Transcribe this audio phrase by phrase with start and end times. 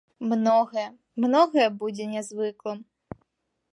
[0.29, 0.85] Многае,
[1.25, 2.73] многае будзе нязвыкла.